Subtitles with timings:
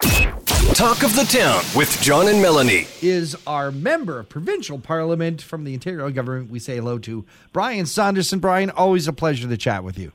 [0.00, 2.86] Talk of the Town with John and Melanie.
[3.02, 6.50] is our member of provincial parliament from the Ontario government.
[6.50, 8.38] We say hello to Brian Saunderson.
[8.38, 10.12] Brian, always a pleasure to chat with you.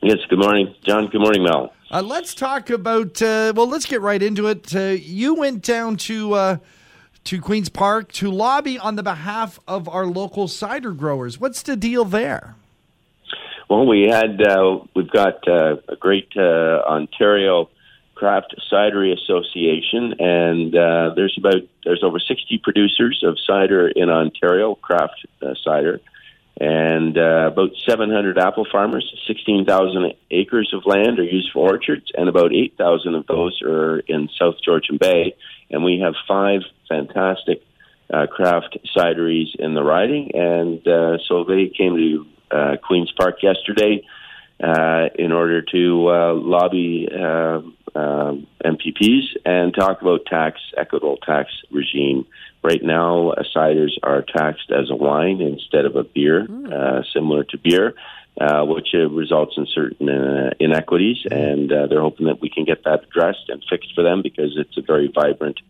[0.00, 1.08] Yes, good morning, John.
[1.08, 1.72] Good morning, Mel.
[1.90, 3.20] Uh, let's talk about.
[3.20, 4.74] Uh, well, let's get right into it.
[4.74, 6.56] Uh, you went down to uh,
[7.24, 11.38] to Queens Park to lobby on the behalf of our local cider growers.
[11.38, 12.56] What's the deal there?
[13.68, 17.68] Well, we had uh, we've got uh, a great uh, Ontario
[18.14, 24.74] Craft Cidery Association, and uh, there's about there's over 60 producers of cider in Ontario,
[24.74, 26.00] craft uh, cider,
[26.60, 29.10] and uh, about 700 apple farmers.
[29.26, 34.28] 16,000 acres of land are used for orchards, and about 8,000 of those are in
[34.38, 35.34] South Georgian Bay.
[35.70, 37.62] And we have five fantastic
[38.12, 43.42] uh, craft cideries in the riding, and uh, so they came to uh, Queens Park
[43.42, 44.04] yesterday
[44.62, 47.62] uh, in order to uh, lobby uh,
[47.94, 52.26] um, MPPs and talk about tax equitable tax regime.
[52.62, 57.44] Right now, uh, ciders are taxed as a wine instead of a beer, uh, similar
[57.44, 57.94] to beer.
[58.40, 62.64] Uh, which uh, results in certain uh, inequities, and uh, they're hoping that we can
[62.64, 65.60] get that addressed and fixed for them because it's a very vibrant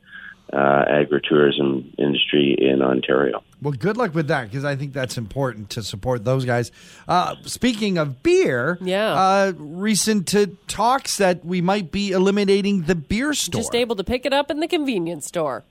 [0.53, 3.43] uh, agritourism industry in Ontario.
[3.63, 6.73] Well, good luck with that because I think that's important to support those guys.
[7.07, 9.13] Uh, speaking of beer, Yeah.
[9.15, 13.61] uh, recent uh, talks that we might be eliminating the beer store.
[13.61, 15.63] Just able to pick it up in the convenience store.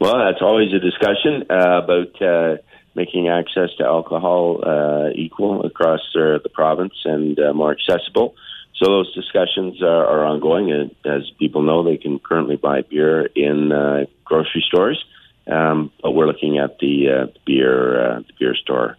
[0.00, 2.56] Well, that's always a discussion uh, about uh,
[2.96, 8.34] making access to alcohol uh, equal across uh, the province and uh, more accessible.
[8.74, 10.72] So those discussions are, are ongoing.
[10.72, 15.02] And as people know, they can currently buy beer in uh, grocery stores,
[15.46, 18.96] um, but we're looking at the uh, beer uh, the beer store.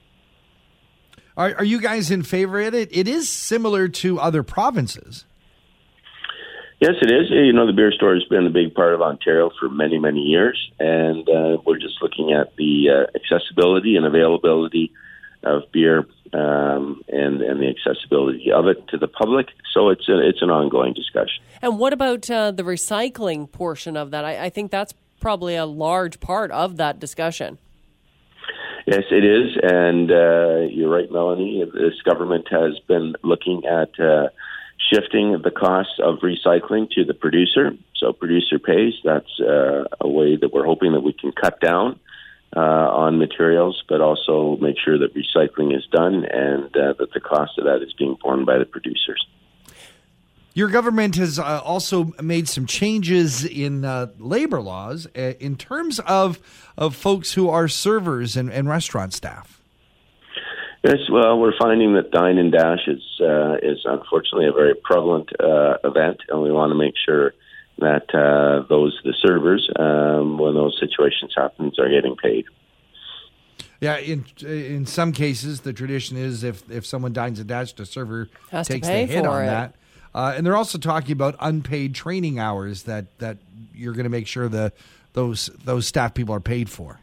[1.38, 2.89] Are, are you guys in favor of it?
[2.95, 5.25] It is similar to other provinces.
[6.79, 7.29] Yes, it is.
[7.29, 10.19] You know, the beer store has been a big part of Ontario for many, many
[10.19, 14.91] years, and uh, we're just looking at the uh, accessibility and availability
[15.44, 19.47] of beer um, and and the accessibility of it to the public.
[19.73, 21.44] So it's a, it's an ongoing discussion.
[21.61, 24.25] And what about uh, the recycling portion of that?
[24.25, 24.94] I, I think that's
[25.25, 27.58] probably a large part of that discussion.
[28.86, 31.63] Yes, it is, and uh, you're right, Melanie.
[31.74, 34.28] This government has been looking at uh,
[34.94, 37.72] shifting the cost of recycling to the producer.
[37.96, 38.94] So producer pays.
[39.03, 42.00] That's uh, a way that we're hoping that we can cut down
[42.56, 47.19] uh, on materials, but also make sure that recycling is done and uh, that the
[47.19, 49.25] cost of that is being borne by the producers.
[50.55, 55.99] Your government has uh, also made some changes in uh, labor laws uh, in terms
[55.99, 56.39] of
[56.77, 59.61] of folks who are servers and, and restaurant staff.
[60.81, 65.29] Yes, well, we're finding that dine and dash is uh, is unfortunately a very prevalent
[65.41, 67.33] uh, event, and we want to make sure
[67.79, 72.45] that uh, those the servers, um, when those situations happen, are getting paid.
[73.81, 77.85] Yeah, in in some cases, the tradition is if if someone dines and dash, the
[77.85, 79.47] server Has to takes pay the hit for on it.
[79.47, 79.75] that.
[80.16, 83.38] Uh, and they're also talking about unpaid training hours that that
[83.74, 84.72] you're going to make sure the
[85.12, 87.02] those those staff people are paid for.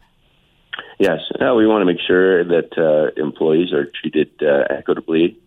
[0.98, 5.38] Yes, uh, we want to make sure that uh, employees are treated uh, equitably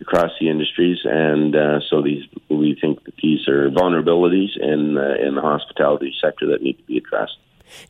[0.00, 5.14] across the industries, and uh, so these we think that these are vulnerabilities in uh,
[5.20, 7.36] in the hospitality sector that need to be addressed.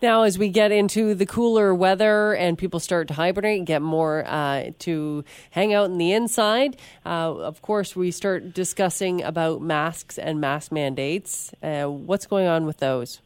[0.03, 3.83] Now, as we get into the cooler weather and people start to hibernate and get
[3.83, 9.61] more uh, to hang out in the inside, uh, of course, we start discussing about
[9.61, 11.53] masks and mask mandates.
[11.63, 13.21] Uh, what's going on with those?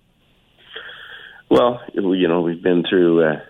[1.51, 3.41] Well, you know, we've been through uh,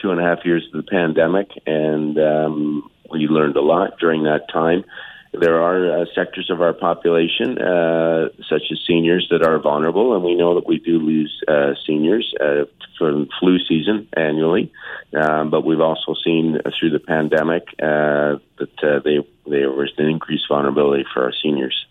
[0.00, 4.24] two and a half years of the pandemic, and um, we learned a lot during
[4.24, 4.84] that time.
[5.32, 10.24] There are uh, sectors of our population, uh, such as seniors, that are vulnerable, and
[10.24, 12.64] we know that we do lose uh, seniors uh,
[12.98, 14.72] from flu season annually.
[15.14, 19.18] Um, but we've also seen through the pandemic uh, that uh, they,
[19.48, 21.86] there was an increased vulnerability for our seniors.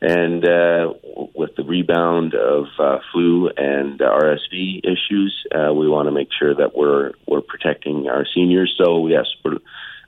[0.00, 0.42] And
[1.34, 2.66] with the rebound of
[3.12, 8.74] flu and RSV issues, we want to make sure that we're we're protecting our seniors.
[8.76, 9.60] So yes, we're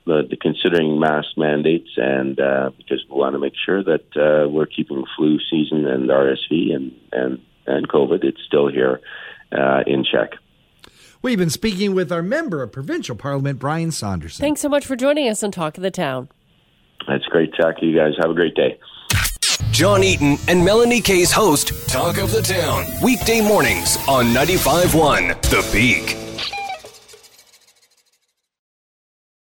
[0.07, 4.49] the, the considering mask mandates, and uh, because we want to make sure that uh,
[4.49, 9.01] we're keeping flu season and RSV and and and COVID, it's still here
[9.51, 10.31] uh, in check.
[11.21, 14.41] We've been speaking with our member of provincial parliament, Brian Saunderson.
[14.41, 16.29] Thanks so much for joining us on Talk of the Town.
[17.07, 17.75] That's great talk.
[17.81, 18.79] You guys have a great day.
[19.71, 25.69] John Eaton and Melanie Kay's host, Talk of the Town, weekday mornings on 95.1 The
[25.71, 26.26] Peak.